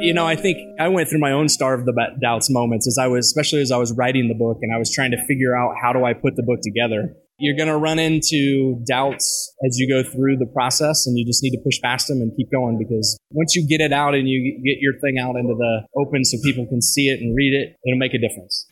you 0.00 0.14
know, 0.14 0.26
I 0.26 0.36
think 0.36 0.58
I 0.78 0.88
went 0.88 1.08
through 1.08 1.18
my 1.18 1.32
own 1.32 1.48
starve 1.48 1.84
the 1.84 1.92
doubts 2.22 2.48
moments 2.50 2.86
as 2.86 2.98
I 2.98 3.08
was, 3.08 3.26
especially 3.26 3.62
as 3.62 3.72
I 3.72 3.78
was 3.78 3.92
writing 3.92 4.28
the 4.28 4.34
book 4.34 4.58
and 4.62 4.72
I 4.72 4.78
was 4.78 4.92
trying 4.92 5.10
to 5.10 5.26
figure 5.26 5.56
out 5.56 5.74
how 5.80 5.92
do 5.92 6.04
I 6.04 6.14
put 6.14 6.36
the 6.36 6.42
book 6.42 6.60
together. 6.62 7.14
You're 7.38 7.56
going 7.56 7.68
to 7.68 7.76
run 7.76 7.98
into 7.98 8.82
doubts 8.86 9.54
as 9.66 9.78
you 9.78 9.88
go 9.88 10.08
through 10.08 10.38
the 10.38 10.46
process 10.46 11.06
and 11.06 11.18
you 11.18 11.24
just 11.26 11.42
need 11.42 11.50
to 11.50 11.60
push 11.64 11.80
past 11.80 12.08
them 12.08 12.20
and 12.20 12.32
keep 12.36 12.50
going 12.50 12.78
because 12.78 13.18
once 13.30 13.54
you 13.54 13.66
get 13.66 13.80
it 13.80 13.92
out 13.92 14.14
and 14.14 14.28
you 14.28 14.60
get 14.64 14.80
your 14.80 14.98
thing 15.00 15.18
out 15.18 15.36
into 15.36 15.54
the 15.54 15.86
open 15.96 16.24
so 16.24 16.36
people 16.42 16.66
can 16.66 16.80
see 16.80 17.08
it 17.08 17.20
and 17.20 17.34
read 17.36 17.54
it, 17.54 17.76
it'll 17.84 17.98
make 17.98 18.14
a 18.14 18.18
difference. 18.18 18.66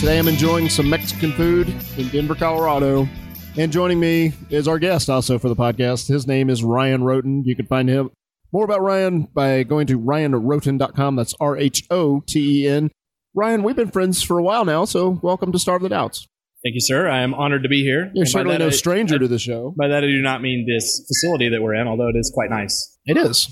Today 0.00 0.18
I'm 0.18 0.28
enjoying 0.28 0.68
some 0.68 0.90
Mexican 0.90 1.32
food 1.32 1.74
in 1.96 2.08
Denver, 2.08 2.34
Colorado. 2.34 3.08
And 3.56 3.70
joining 3.70 4.00
me 4.00 4.32
is 4.50 4.66
our 4.66 4.78
guest 4.80 5.08
also 5.08 5.38
for 5.38 5.48
the 5.48 5.54
podcast. 5.54 6.08
His 6.08 6.26
name 6.26 6.50
is 6.50 6.64
Ryan 6.64 7.02
Rhoten. 7.02 7.44
You 7.44 7.54
can 7.54 7.66
find 7.66 7.88
him 7.88 8.10
more 8.52 8.64
about 8.64 8.82
Ryan 8.82 9.28
by 9.32 9.62
going 9.62 9.86
to 9.88 9.98
ryanrhoten.com. 9.98 11.14
That's 11.16 11.34
R 11.38 11.56
H 11.56 11.84
O 11.90 12.20
T 12.26 12.64
E 12.64 12.68
N. 12.68 12.90
Ryan, 13.32 13.62
we've 13.62 13.76
been 13.76 13.90
friends 13.90 14.22
for 14.22 14.38
a 14.38 14.42
while 14.42 14.64
now, 14.64 14.84
so 14.84 15.20
welcome 15.22 15.52
to 15.52 15.58
Starve 15.58 15.82
the 15.82 15.88
Doubts. 15.88 16.26
Thank 16.64 16.74
you, 16.74 16.80
sir. 16.80 17.08
I 17.08 17.20
am 17.22 17.34
honored 17.34 17.62
to 17.62 17.68
be 17.68 17.82
here. 17.82 18.10
You're 18.14 18.22
And 18.22 18.28
certainly 18.30 18.58
no 18.58 18.70
stranger 18.70 19.16
I- 19.16 19.18
to 19.18 19.28
the 19.28 19.38
show. 19.38 19.72
By 19.78 19.88
that, 19.88 20.02
I 20.02 20.06
do 20.06 20.20
not 20.22 20.42
mean 20.42 20.66
this 20.68 21.04
facility 21.06 21.48
that 21.50 21.62
we're 21.62 21.74
in, 21.74 21.86
although 21.86 22.08
it 22.08 22.16
is 22.16 22.30
quite 22.34 22.50
nice. 22.50 22.96
It 23.06 23.16
is. 23.16 23.50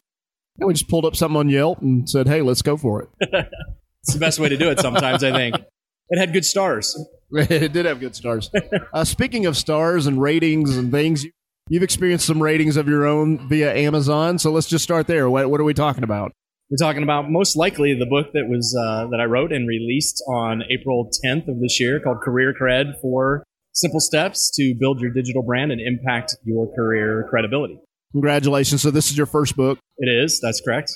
And 0.58 0.66
we 0.66 0.74
just 0.74 0.88
pulled 0.88 1.04
up 1.04 1.14
something 1.14 1.36
on 1.38 1.48
Yelp 1.48 1.80
and 1.80 2.08
said, 2.08 2.26
hey, 2.26 2.42
let's 2.42 2.62
go 2.62 2.76
for 2.76 3.02
it. 3.02 3.30
It's 4.04 4.14
the 4.14 4.18
best 4.18 4.40
way 4.40 4.48
to 4.48 4.56
do 4.56 4.68
it 4.68 4.80
sometimes, 4.80 5.22
I 5.22 5.30
think. 5.30 5.54
It 6.08 6.18
had 6.18 6.32
good 6.32 6.44
stars. 6.44 6.98
it 7.50 7.72
did 7.72 7.86
have 7.86 7.98
good 7.98 8.14
stars. 8.14 8.50
uh, 8.92 9.04
speaking 9.04 9.46
of 9.46 9.56
stars 9.56 10.06
and 10.06 10.20
ratings 10.20 10.76
and 10.76 10.90
things, 10.90 11.24
you've 11.68 11.82
experienced 11.82 12.26
some 12.26 12.42
ratings 12.42 12.76
of 12.76 12.86
your 12.88 13.06
own 13.06 13.48
via 13.48 13.74
Amazon. 13.74 14.38
So 14.38 14.50
let's 14.50 14.66
just 14.66 14.84
start 14.84 15.06
there. 15.06 15.30
What, 15.30 15.48
what 15.50 15.60
are 15.60 15.64
we 15.64 15.74
talking 15.74 16.04
about? 16.04 16.32
We're 16.70 16.76
talking 16.86 17.02
about 17.02 17.30
most 17.30 17.56
likely 17.56 17.94
the 17.94 18.06
book 18.06 18.32
that 18.32 18.46
was 18.48 18.76
uh, 18.78 19.06
that 19.10 19.20
I 19.20 19.24
wrote 19.24 19.52
and 19.52 19.68
released 19.68 20.22
on 20.28 20.62
April 20.70 21.10
10th 21.24 21.48
of 21.48 21.60
this 21.60 21.78
year, 21.78 22.00
called 22.00 22.20
Career 22.22 22.54
Cred: 22.58 22.98
Four 23.02 23.44
Simple 23.74 24.00
Steps 24.00 24.50
to 24.56 24.74
Build 24.78 25.00
Your 25.00 25.10
Digital 25.10 25.42
Brand 25.42 25.70
and 25.70 25.80
Impact 25.80 26.34
Your 26.44 26.74
Career 26.74 27.26
Credibility. 27.30 27.78
Congratulations. 28.12 28.80
So 28.80 28.90
this 28.90 29.10
is 29.10 29.16
your 29.16 29.26
first 29.26 29.54
book. 29.54 29.78
It 29.98 30.06
is. 30.08 30.40
That's 30.40 30.60
correct. 30.62 30.90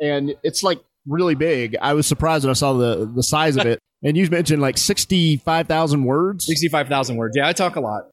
and 0.00 0.34
it's 0.42 0.62
like 0.62 0.80
really 1.06 1.34
big. 1.34 1.76
I 1.80 1.92
was 1.94 2.06
surprised 2.06 2.44
when 2.44 2.50
I 2.50 2.54
saw 2.54 2.72
the 2.72 3.10
the 3.14 3.22
size 3.22 3.56
of 3.56 3.66
it. 3.66 3.78
And 4.02 4.16
you 4.16 4.28
mentioned 4.30 4.60
like 4.60 4.78
sixty 4.78 5.36
five 5.36 5.68
thousand 5.68 6.04
words. 6.04 6.46
65,000 6.46 7.16
words. 7.16 7.36
Yeah, 7.36 7.46
I 7.48 7.52
talk 7.52 7.76
a 7.76 7.80
lot. 7.80 8.04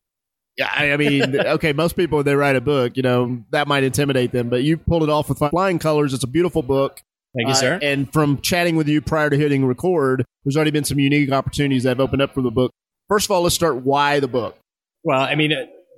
Yeah, 0.58 0.70
I 0.72 0.98
mean, 0.98 1.36
okay, 1.40 1.73
most 1.73 1.96
people 1.96 2.18
when 2.18 2.26
they 2.26 2.36
write 2.36 2.56
a 2.56 2.62
book, 2.62 2.96
you 2.98 3.04
know, 3.04 3.44
that 3.52 3.68
might 3.68 3.84
intimidate 3.84 4.31
them, 4.31 4.50
but 4.50 4.62
you 4.64 4.78
pulled 4.78 5.04
it 5.04 5.09
off 5.09 5.30
with 5.30 5.40
flying 5.40 5.80
colors. 5.80 6.14
It's 6.14 6.23
a 6.23 6.28
beautiful 6.28 6.62
book. 6.62 7.02
Thank 7.36 7.48
you, 7.48 7.54
Uh, 7.54 7.56
sir. 7.56 7.80
and 7.81 8.12
from 8.12 8.42
chatting 8.42 8.76
with 8.76 8.88
you 8.88 9.02
prior 9.02 9.30
to 9.30 9.38
hitting 9.38 9.66
record, 9.66 10.26
there's 10.44 10.56
already 10.58 10.72
been 10.72 10.84
some 10.84 11.00
unique 11.00 11.31
opportunities 11.31 11.84
that 11.84 11.90
have 11.90 12.00
opened 12.00 12.22
up 12.22 12.34
for 12.34 12.42
the 12.42 12.52
book. 12.52 12.72
First 13.08 13.28
of 13.28 13.31
all, 13.31 13.44
let's 13.44 13.56
start. 13.56 13.84
Why 13.84 14.20
the 14.20 14.28
book? 14.28 14.58
Well, 15.03 15.22
I 15.22 15.36
mean, 15.36 15.52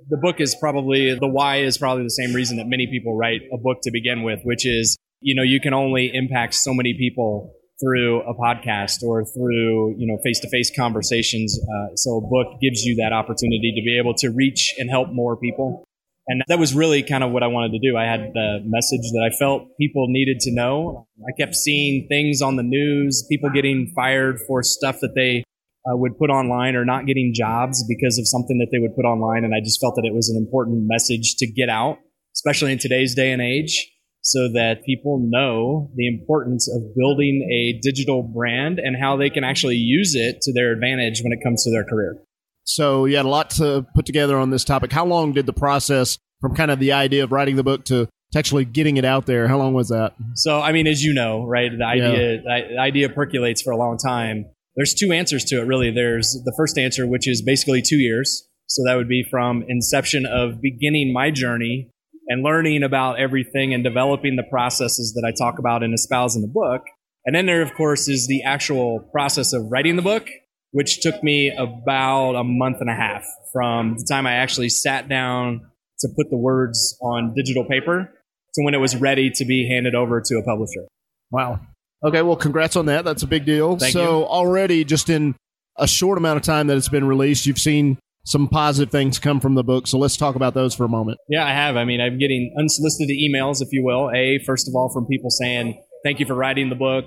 the 0.08 0.16
book 0.18 0.40
is 0.40 0.54
probably 0.60 1.14
the 1.18 1.26
why 1.28 1.56
is 1.58 1.76
probably 1.78 2.04
the 2.04 2.10
same 2.10 2.32
reason 2.34 2.56
that 2.58 2.66
many 2.66 2.86
people 2.86 3.16
write 3.16 3.40
a 3.52 3.58
book 3.58 3.78
to 3.82 3.90
begin 3.90 4.22
with, 4.22 4.40
which 4.44 4.64
is 4.66 4.96
you 5.20 5.34
know 5.34 5.42
you 5.42 5.60
can 5.60 5.74
only 5.74 6.10
impact 6.14 6.54
so 6.54 6.72
many 6.74 6.94
people 6.94 7.52
through 7.82 8.22
a 8.22 8.34
podcast 8.34 9.02
or 9.02 9.24
through 9.24 9.94
you 9.98 10.06
know 10.06 10.18
face 10.22 10.40
to 10.40 10.48
face 10.48 10.70
conversations. 10.74 11.58
Uh, 11.58 11.96
so 11.96 12.16
a 12.16 12.20
book 12.20 12.60
gives 12.60 12.84
you 12.84 12.96
that 12.96 13.12
opportunity 13.12 13.72
to 13.76 13.82
be 13.84 13.98
able 13.98 14.14
to 14.14 14.30
reach 14.30 14.74
and 14.78 14.88
help 14.88 15.08
more 15.12 15.36
people. 15.36 15.84
And 16.28 16.42
that 16.46 16.58
was 16.58 16.72
really 16.72 17.02
kind 17.02 17.24
of 17.24 17.32
what 17.32 17.42
I 17.42 17.48
wanted 17.48 17.72
to 17.72 17.80
do. 17.80 17.96
I 17.96 18.04
had 18.04 18.30
the 18.32 18.60
message 18.64 19.10
that 19.12 19.28
I 19.28 19.36
felt 19.36 19.76
people 19.76 20.06
needed 20.08 20.38
to 20.40 20.52
know. 20.52 21.08
I 21.26 21.32
kept 21.36 21.56
seeing 21.56 22.06
things 22.08 22.40
on 22.40 22.54
the 22.54 22.62
news, 22.62 23.26
people 23.28 23.50
getting 23.50 23.92
fired 23.94 24.38
for 24.46 24.62
stuff 24.62 25.00
that 25.00 25.14
they 25.16 25.42
uh, 25.84 25.96
would 25.96 26.16
put 26.18 26.30
online 26.30 26.76
or 26.76 26.84
not 26.84 27.06
getting 27.06 27.32
jobs 27.34 27.84
because 27.88 28.18
of 28.18 28.28
something 28.28 28.58
that 28.58 28.68
they 28.70 28.78
would 28.78 28.94
put 28.94 29.04
online. 29.04 29.44
And 29.44 29.52
I 29.52 29.58
just 29.60 29.80
felt 29.80 29.96
that 29.96 30.04
it 30.04 30.14
was 30.14 30.30
an 30.30 30.36
important 30.36 30.84
message 30.86 31.34
to 31.38 31.46
get 31.46 31.68
out, 31.68 31.98
especially 32.36 32.70
in 32.70 32.78
today's 32.78 33.16
day 33.16 33.32
and 33.32 33.42
age, 33.42 33.91
so 34.22 34.48
that 34.52 34.84
people 34.86 35.18
know 35.20 35.90
the 35.96 36.06
importance 36.06 36.72
of 36.72 36.94
building 36.96 37.42
a 37.50 37.80
digital 37.82 38.22
brand 38.22 38.78
and 38.78 38.96
how 38.98 39.16
they 39.16 39.28
can 39.28 39.42
actually 39.42 39.76
use 39.76 40.14
it 40.14 40.40
to 40.40 40.52
their 40.52 40.72
advantage 40.72 41.20
when 41.22 41.32
it 41.32 41.40
comes 41.42 41.64
to 41.64 41.70
their 41.70 41.84
career. 41.84 42.16
So 42.64 43.04
you 43.04 43.16
had 43.16 43.26
a 43.26 43.28
lot 43.28 43.50
to 43.50 43.84
put 43.94 44.06
together 44.06 44.36
on 44.36 44.50
this 44.50 44.64
topic. 44.64 44.92
How 44.92 45.04
long 45.04 45.32
did 45.32 45.46
the 45.46 45.52
process 45.52 46.18
from 46.40 46.54
kind 46.54 46.70
of 46.70 46.78
the 46.78 46.92
idea 46.92 47.24
of 47.24 47.32
writing 47.32 47.56
the 47.56 47.64
book 47.64 47.84
to, 47.86 48.06
to 48.06 48.38
actually 48.38 48.64
getting 48.64 48.96
it 48.96 49.04
out 49.04 49.26
there? 49.26 49.48
How 49.48 49.58
long 49.58 49.74
was 49.74 49.88
that? 49.88 50.14
So, 50.36 50.60
I 50.60 50.70
mean, 50.70 50.86
as 50.86 51.02
you 51.02 51.12
know, 51.12 51.44
right, 51.44 51.70
the 51.76 51.84
idea, 51.84 52.42
the 52.42 52.78
idea 52.78 53.08
percolates 53.08 53.60
for 53.60 53.72
a 53.72 53.76
long 53.76 53.98
time. 53.98 54.46
There's 54.76 54.94
two 54.94 55.10
answers 55.10 55.44
to 55.46 55.60
it, 55.60 55.64
really. 55.64 55.90
There's 55.90 56.40
the 56.44 56.54
first 56.56 56.78
answer, 56.78 57.06
which 57.06 57.28
is 57.28 57.42
basically 57.42 57.82
two 57.82 57.98
years. 57.98 58.48
So 58.68 58.84
that 58.86 58.94
would 58.94 59.08
be 59.08 59.24
from 59.28 59.64
inception 59.68 60.24
of 60.24 60.62
beginning 60.62 61.12
my 61.12 61.30
journey 61.30 61.90
and 62.28 62.42
learning 62.42 62.82
about 62.82 63.18
everything 63.18 63.74
and 63.74 63.82
developing 63.82 64.36
the 64.36 64.44
processes 64.44 65.14
that 65.14 65.26
I 65.26 65.32
talk 65.32 65.58
about 65.58 65.82
and 65.82 65.92
espouse 65.94 66.36
in 66.36 66.42
the 66.42 66.48
book. 66.48 66.82
And 67.24 67.34
then 67.34 67.46
there, 67.46 67.62
of 67.62 67.74
course, 67.74 68.08
is 68.08 68.26
the 68.26 68.42
actual 68.42 69.00
process 69.12 69.52
of 69.52 69.70
writing 69.70 69.96
the 69.96 70.02
book, 70.02 70.28
which 70.72 71.00
took 71.00 71.22
me 71.22 71.50
about 71.50 72.34
a 72.34 72.44
month 72.44 72.78
and 72.80 72.90
a 72.90 72.94
half 72.94 73.24
from 73.52 73.96
the 73.98 74.06
time 74.08 74.26
I 74.26 74.34
actually 74.34 74.70
sat 74.70 75.08
down 75.08 75.60
to 76.00 76.08
put 76.16 76.30
the 76.30 76.36
words 76.36 76.96
on 77.00 77.34
digital 77.34 77.64
paper 77.64 78.12
to 78.54 78.62
when 78.64 78.74
it 78.74 78.78
was 78.78 78.96
ready 78.96 79.30
to 79.30 79.44
be 79.44 79.68
handed 79.68 79.94
over 79.94 80.20
to 80.20 80.36
a 80.36 80.42
publisher. 80.42 80.86
Wow. 81.30 81.60
Okay, 82.04 82.22
well, 82.22 82.36
congrats 82.36 82.76
on 82.76 82.86
that. 82.86 83.04
That's 83.04 83.22
a 83.22 83.26
big 83.26 83.44
deal. 83.44 83.78
Thank 83.78 83.92
so 83.92 84.20
you. 84.20 84.26
already, 84.26 84.84
just 84.84 85.08
in 85.08 85.36
a 85.76 85.86
short 85.86 86.18
amount 86.18 86.38
of 86.38 86.42
time 86.42 86.66
that 86.66 86.76
it's 86.76 86.88
been 86.88 87.06
released, 87.06 87.46
you've 87.46 87.58
seen 87.58 87.98
some 88.24 88.48
positive 88.48 88.90
things 88.90 89.18
come 89.18 89.40
from 89.40 89.54
the 89.54 89.64
book. 89.64 89.86
So 89.86 89.98
let's 89.98 90.16
talk 90.16 90.36
about 90.36 90.54
those 90.54 90.74
for 90.74 90.84
a 90.84 90.88
moment. 90.88 91.18
Yeah, 91.28 91.44
I 91.44 91.50
have. 91.50 91.76
I 91.76 91.84
mean, 91.84 92.00
I'm 92.00 92.18
getting 92.18 92.54
unsolicited 92.58 93.16
emails, 93.16 93.60
if 93.60 93.68
you 93.72 93.84
will. 93.84 94.10
A, 94.14 94.38
first 94.46 94.68
of 94.68 94.74
all, 94.74 94.90
from 94.92 95.06
people 95.06 95.30
saying, 95.30 95.82
thank 96.04 96.20
you 96.20 96.26
for 96.26 96.34
writing 96.34 96.68
the 96.68 96.76
book. 96.76 97.06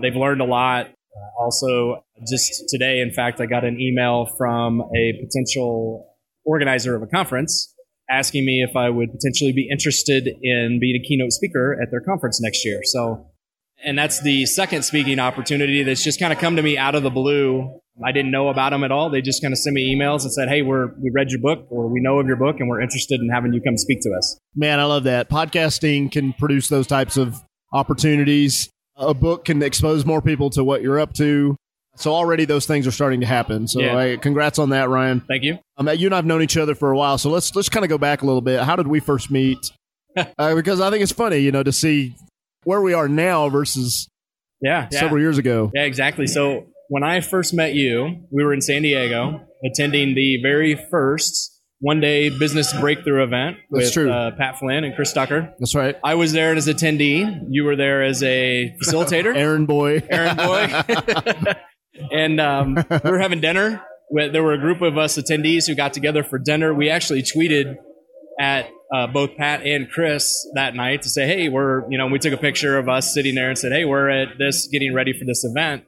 They've 0.00 0.16
learned 0.16 0.40
a 0.40 0.44
lot. 0.44 0.86
Uh, 0.86 1.42
also, 1.42 2.04
just 2.28 2.64
today, 2.68 3.00
in 3.00 3.12
fact, 3.12 3.40
I 3.40 3.46
got 3.46 3.64
an 3.64 3.80
email 3.80 4.26
from 4.38 4.80
a 4.80 5.12
potential 5.24 6.06
organizer 6.44 6.94
of 6.94 7.02
a 7.02 7.06
conference 7.06 7.74
asking 8.08 8.44
me 8.44 8.62
if 8.62 8.76
I 8.76 8.88
would 8.88 9.10
potentially 9.10 9.52
be 9.52 9.68
interested 9.70 10.28
in 10.42 10.78
being 10.80 11.00
a 11.02 11.06
keynote 11.06 11.32
speaker 11.32 11.76
at 11.82 11.90
their 11.90 12.00
conference 12.00 12.40
next 12.40 12.64
year. 12.64 12.80
So, 12.84 13.26
and 13.84 13.98
that's 13.98 14.20
the 14.22 14.46
second 14.46 14.82
speaking 14.84 15.18
opportunity 15.18 15.82
that's 15.82 16.02
just 16.02 16.18
kind 16.18 16.32
of 16.32 16.38
come 16.38 16.56
to 16.56 16.62
me 16.62 16.78
out 16.78 16.94
of 16.94 17.02
the 17.02 17.10
blue. 17.10 17.80
I 18.04 18.12
didn't 18.12 18.30
know 18.30 18.48
about 18.48 18.70
them 18.70 18.84
at 18.84 18.92
all. 18.92 19.08
They 19.08 19.22
just 19.22 19.40
kind 19.40 19.52
of 19.52 19.58
sent 19.58 19.74
me 19.74 19.94
emails 19.94 20.22
and 20.22 20.32
said, 20.32 20.48
"Hey, 20.48 20.62
we're 20.62 20.88
we 21.00 21.10
read 21.10 21.30
your 21.30 21.40
book, 21.40 21.66
or 21.70 21.88
we 21.88 22.00
know 22.00 22.18
of 22.18 22.26
your 22.26 22.36
book, 22.36 22.56
and 22.60 22.68
we're 22.68 22.80
interested 22.80 23.20
in 23.20 23.30
having 23.30 23.52
you 23.52 23.60
come 23.60 23.76
speak 23.76 24.00
to 24.02 24.12
us." 24.12 24.38
Man, 24.54 24.80
I 24.80 24.84
love 24.84 25.04
that. 25.04 25.30
Podcasting 25.30 26.12
can 26.12 26.32
produce 26.34 26.68
those 26.68 26.86
types 26.86 27.16
of 27.16 27.42
opportunities. 27.72 28.68
A 28.96 29.14
book 29.14 29.44
can 29.46 29.62
expose 29.62 30.04
more 30.04 30.20
people 30.20 30.50
to 30.50 30.64
what 30.64 30.82
you're 30.82 30.98
up 30.98 31.14
to. 31.14 31.56
So 31.96 32.12
already 32.12 32.44
those 32.44 32.66
things 32.66 32.86
are 32.86 32.92
starting 32.92 33.20
to 33.20 33.26
happen. 33.26 33.66
So 33.66 33.80
Yeah. 33.80 33.96
I, 33.96 34.16
congrats 34.16 34.58
on 34.58 34.70
that, 34.70 34.88
Ryan. 34.90 35.22
Thank 35.26 35.44
you. 35.44 35.58
Um, 35.78 35.88
you 35.88 36.06
and 36.06 36.14
I've 36.14 36.26
known 36.26 36.42
each 36.42 36.56
other 36.58 36.74
for 36.74 36.90
a 36.90 36.96
while, 36.96 37.16
so 37.16 37.30
let's 37.30 37.54
let's 37.56 37.68
kind 37.70 37.84
of 37.84 37.88
go 37.88 37.98
back 37.98 38.22
a 38.22 38.26
little 38.26 38.42
bit. 38.42 38.60
How 38.60 38.76
did 38.76 38.86
we 38.86 39.00
first 39.00 39.30
meet? 39.30 39.70
uh, 40.38 40.54
because 40.54 40.80
I 40.80 40.90
think 40.90 41.02
it's 41.02 41.12
funny, 41.12 41.38
you 41.38 41.52
know, 41.52 41.62
to 41.62 41.72
see 41.72 42.14
where 42.66 42.80
we 42.82 42.92
are 42.92 43.08
now 43.08 43.48
versus 43.48 44.08
Yeah, 44.60 44.88
yeah. 44.90 45.00
several 45.00 45.20
years 45.20 45.38
ago. 45.38 45.70
Yeah, 45.74 45.84
exactly. 45.84 46.26
So 46.26 46.66
when 46.88 47.02
I 47.04 47.20
first 47.20 47.54
met 47.54 47.74
you, 47.74 48.26
we 48.30 48.44
were 48.44 48.52
in 48.52 48.60
San 48.60 48.82
Diego 48.82 49.40
attending 49.64 50.14
the 50.14 50.42
very 50.42 50.74
first 50.90 51.52
one 51.78 52.00
day 52.00 52.28
business 52.28 52.72
breakthrough 52.80 53.22
event 53.22 53.58
That's 53.70 53.86
with 53.86 53.92
true. 53.92 54.10
Uh, 54.10 54.30
Pat 54.36 54.58
Flynn 54.58 54.82
and 54.84 54.94
Chris 54.96 55.12
Ducker. 55.12 55.54
That's 55.58 55.74
right, 55.74 55.94
I 56.02 56.14
was 56.16 56.32
there 56.32 56.54
as 56.54 56.66
attendee. 56.66 57.40
You 57.50 57.64
were 57.64 57.76
there 57.76 58.02
as 58.02 58.22
a 58.22 58.74
facilitator, 58.84 59.34
Aaron 59.36 59.66
Boy. 59.66 60.02
Aaron 60.10 60.36
Boy. 60.36 61.54
and 62.10 62.40
um, 62.40 62.74
we 63.04 63.10
were 63.10 63.20
having 63.20 63.40
dinner. 63.40 63.82
There 64.10 64.42
were 64.42 64.54
a 64.54 64.58
group 64.58 64.82
of 64.82 64.98
us 64.98 65.18
attendees 65.18 65.66
who 65.66 65.74
got 65.74 65.92
together 65.92 66.22
for 66.24 66.38
dinner. 66.38 66.72
We 66.74 66.90
actually 66.90 67.22
tweeted 67.22 67.76
at 68.38 68.70
uh, 68.94 69.06
both 69.06 69.36
Pat 69.36 69.62
and 69.62 69.90
Chris 69.90 70.46
that 70.54 70.74
night 70.74 71.02
to 71.02 71.08
say, 71.08 71.26
"Hey, 71.26 71.48
we're 71.48 71.90
you 71.90 71.98
know." 71.98 72.06
We 72.06 72.18
took 72.18 72.32
a 72.32 72.38
picture 72.38 72.78
of 72.78 72.88
us 72.88 73.12
sitting 73.12 73.34
there 73.34 73.48
and 73.48 73.58
said, 73.58 73.72
"Hey, 73.72 73.84
we're 73.84 74.08
at 74.08 74.38
this, 74.38 74.68
getting 74.68 74.94
ready 74.94 75.12
for 75.12 75.24
this 75.24 75.44
event." 75.44 75.84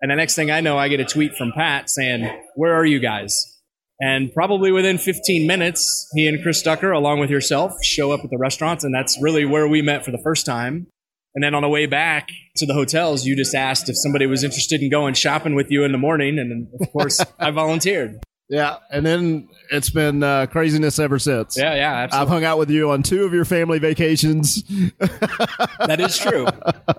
And 0.00 0.10
the 0.10 0.16
next 0.16 0.34
thing 0.34 0.50
I 0.50 0.60
know, 0.60 0.78
I 0.78 0.88
get 0.88 1.00
a 1.00 1.04
tweet 1.04 1.36
from 1.36 1.52
Pat 1.52 1.90
saying, 1.90 2.28
"Where 2.56 2.74
are 2.74 2.84
you 2.84 2.98
guys?" 2.98 3.58
And 4.00 4.32
probably 4.32 4.72
within 4.72 4.96
15 4.96 5.46
minutes, 5.46 6.08
he 6.14 6.26
and 6.26 6.42
Chris 6.42 6.62
Ducker, 6.62 6.90
along 6.90 7.20
with 7.20 7.28
yourself, 7.28 7.72
show 7.84 8.12
up 8.12 8.20
at 8.24 8.30
the 8.30 8.38
restaurants, 8.38 8.82
and 8.82 8.94
that's 8.94 9.20
really 9.20 9.44
where 9.44 9.68
we 9.68 9.82
met 9.82 10.04
for 10.04 10.10
the 10.10 10.20
first 10.24 10.46
time. 10.46 10.86
And 11.34 11.44
then 11.44 11.54
on 11.54 11.62
the 11.62 11.68
way 11.68 11.86
back 11.86 12.30
to 12.56 12.66
the 12.66 12.74
hotels, 12.74 13.24
you 13.24 13.36
just 13.36 13.54
asked 13.54 13.88
if 13.88 13.96
somebody 13.96 14.26
was 14.26 14.42
interested 14.42 14.82
in 14.82 14.90
going 14.90 15.14
shopping 15.14 15.54
with 15.54 15.70
you 15.70 15.84
in 15.84 15.92
the 15.92 15.98
morning, 15.98 16.38
and 16.38 16.68
of 16.80 16.92
course, 16.92 17.24
I 17.38 17.50
volunteered. 17.50 18.20
Yeah, 18.50 18.78
and 18.90 19.06
then 19.06 19.48
it's 19.70 19.90
been 19.90 20.24
uh, 20.24 20.46
craziness 20.46 20.98
ever 20.98 21.20
since. 21.20 21.56
Yeah, 21.56 21.76
yeah, 21.76 22.08
I've 22.10 22.26
hung 22.26 22.42
out 22.42 22.58
with 22.58 22.68
you 22.68 22.90
on 22.90 23.04
two 23.04 23.24
of 23.24 23.32
your 23.32 23.44
family 23.44 23.78
vacations. 23.78 24.64
that 24.98 26.00
is 26.00 26.18
true. 26.18 26.46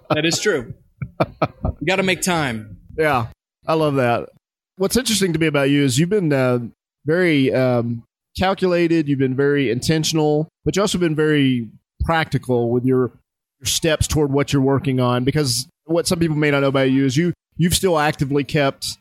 That 0.10 0.24
is 0.24 0.40
true. 0.40 0.74
You 1.20 1.86
got 1.86 1.98
to 1.98 2.04
make 2.04 2.22
time. 2.22 2.78
Yeah, 2.98 3.28
I 3.68 3.74
love 3.74 3.96
that. 3.96 4.30
What's 4.78 4.96
interesting 4.96 5.34
to 5.34 5.40
me 5.40 5.48
about 5.48 5.70
you 5.70 5.84
is 5.84 6.00
you've 6.00 6.08
been 6.08 6.32
uh, 6.32 6.60
very 7.06 7.54
um, 7.54 8.04
calculated, 8.40 9.10
you've 9.10 9.20
been 9.20 9.36
very 9.36 9.70
intentional, 9.70 10.48
but 10.64 10.78
you've 10.78 10.84
also 10.84 11.00
been 11.00 11.16
very 11.16 11.70
practical 12.06 12.70
with 12.70 12.86
your, 12.86 13.12
your 13.60 13.66
steps 13.66 14.08
toward 14.08 14.32
what 14.32 14.54
you're 14.54 14.62
working 14.62 15.02
on. 15.02 15.26
Because 15.26 15.68
what 15.84 16.08
some 16.08 16.18
people 16.18 16.38
may 16.38 16.50
not 16.50 16.62
know 16.62 16.70
about 16.70 16.92
you 16.92 17.04
is 17.06 17.18
you 17.18 17.34
you've 17.58 17.76
still 17.76 18.00
actively 18.00 18.46
kept 18.46 18.98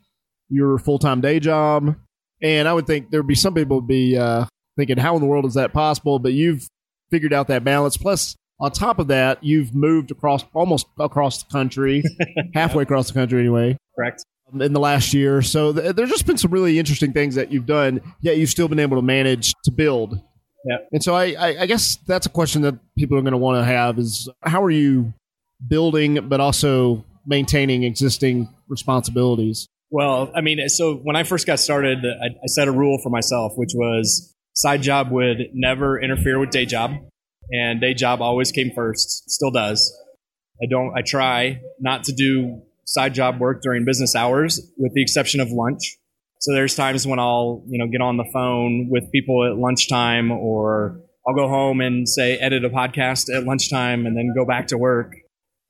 your 0.49 0.79
full 0.79 0.99
time 0.99 1.21
day 1.21 1.39
job, 1.39 1.95
and 2.43 2.69
I 2.69 2.73
would 2.73 2.87
think 2.87 3.11
there'd 3.11 3.27
be 3.27 3.35
some 3.35 3.55
people 3.55 3.77
would 3.77 3.89
be 3.89 4.17
uh, 4.17 4.47
thinking, 4.77 4.99
"How 4.99 5.15
in 5.15 5.21
the 5.21 5.27
world 5.27 5.45
is 5.45 5.55
that 5.55 5.73
possible?" 5.73 6.19
But 6.19 6.33
you've 6.33 6.69
figured 7.11 7.33
out 7.33 7.49
that 7.49 7.65
balance. 7.65 7.97
Plus, 7.97 8.37
on 8.61 8.71
top 8.71 8.99
of 8.99 9.09
that, 9.09 9.43
you've 9.43 9.75
moved 9.75 10.11
across 10.11 10.45
almost 10.53 10.87
across 10.99 11.43
the 11.43 11.51
country, 11.51 12.03
halfway 12.55 12.83
across 12.83 13.09
the 13.09 13.15
country 13.15 13.41
anyway 13.41 13.77
Correct. 13.97 14.25
in 14.53 14.73
the 14.73 14.81
last 14.81 15.15
year. 15.15 15.43
So 15.43 15.73
th- 15.73 15.97
there's 15.97 16.11
just 16.11 16.27
been 16.27 16.39
some 16.39 16.51
really 16.51 16.79
interesting 16.79 17.13
things 17.13 17.35
that 17.35 17.51
you've 17.51 17.67
done, 17.67 18.01
yet 18.21 18.37
you've 18.37 18.51
still 18.51 18.69
been 18.69 18.79
able 18.79 18.97
to 18.97 19.03
manage 19.03 19.53
to 19.65 19.71
build. 19.71 20.21
Yeah. 20.65 20.77
And 20.93 21.03
so 21.03 21.15
I, 21.15 21.35
I, 21.39 21.61
I 21.63 21.67
guess 21.67 21.97
that's 22.07 22.27
a 22.27 22.31
question 22.31 22.63
that 22.63 22.75
people 22.97 23.17
are 23.17 23.23
going 23.23 23.33
to 23.33 23.39
want 23.39 23.59
to 23.59 23.65
have 23.65 23.99
is 23.99 24.29
how 24.43 24.63
are 24.63 24.71
you 24.71 25.15
building, 25.67 26.29
but 26.29 26.41
also 26.41 27.05
maintaining 27.27 27.85
existing 27.85 28.49
responsibilities? 28.69 29.69
Well, 29.91 30.31
I 30.35 30.41
mean, 30.41 30.69
so 30.69 30.95
when 30.95 31.17
I 31.17 31.25
first 31.25 31.47
got 31.47 31.59
started, 31.59 31.99
I, 32.05 32.27
I 32.27 32.47
set 32.47 32.69
a 32.69 32.73
rule 32.73 32.99
for 33.03 33.11
myself, 33.11 33.53
which 33.57 33.73
was 33.75 34.35
side 34.55 34.83
job 34.83 35.11
would 35.11 35.39
never 35.53 36.01
interfere 36.01 36.39
with 36.39 36.51
day 36.51 36.65
job, 36.65 36.93
and 37.51 37.81
day 37.81 37.95
job 37.95 38.23
always 38.23 38.53
came 38.53 38.71
first. 38.75 39.29
Still 39.31 39.51
does. 39.51 39.93
I 40.63 40.67
don't. 40.71 40.97
I 40.97 41.03
try 41.03 41.61
not 41.81 42.05
to 42.05 42.13
do 42.13 42.63
side 42.85 43.15
job 43.15 43.41
work 43.41 43.63
during 43.63 43.85
business 43.85 44.15
hours, 44.15 44.61
with 44.79 44.93
the 44.95 45.03
exception 45.03 45.41
of 45.41 45.51
lunch. 45.51 45.97
So 46.39 46.53
there's 46.53 46.75
times 46.75 47.07
when 47.07 47.19
I'll, 47.19 47.63
you 47.67 47.79
know, 47.79 47.87
get 47.91 48.01
on 48.01 48.17
the 48.17 48.29
phone 48.33 48.89
with 48.91 49.11
people 49.11 49.45
at 49.51 49.59
lunchtime, 49.59 50.31
or 50.31 51.01
I'll 51.27 51.35
go 51.35 51.49
home 51.49 51.81
and 51.81 52.09
say 52.09 52.37
edit 52.39 52.65
a 52.65 52.71
podcast 52.71 53.35
at 53.35 53.45
lunchtime, 53.45 54.07
and 54.07 54.17
then 54.17 54.33
go 54.37 54.47
back 54.47 54.69
to 54.69 54.79
work. 54.79 55.15